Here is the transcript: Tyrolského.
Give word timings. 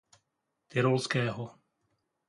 Tyrolského. 0.69 1.43